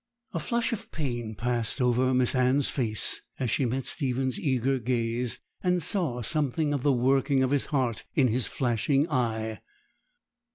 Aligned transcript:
A 0.33 0.39
flush 0.39 0.73
of 0.73 0.91
pain 0.91 1.35
passed 1.35 1.79
over 1.79 2.11
Miss 2.11 2.33
Anne's 2.33 2.71
face 2.71 3.21
as 3.37 3.51
she 3.51 3.67
met 3.67 3.85
Stephen's 3.85 4.39
eager 4.39 4.79
gaze, 4.79 5.39
and 5.61 5.83
saw 5.83 6.23
something 6.23 6.73
of 6.73 6.81
the 6.81 6.91
working 6.91 7.43
of 7.43 7.51
his 7.51 7.67
heart 7.67 8.03
in 8.15 8.27
his 8.27 8.47
flashing 8.47 9.07
eye. 9.11 9.61